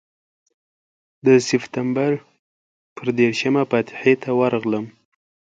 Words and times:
د 1.25 1.27
سپټمبر 1.47 2.11
پر 2.95 3.07
دېرشمه 3.19 3.63
فاتحې 3.71 4.13
ته 4.21 4.29
ورغلم. 4.39 4.85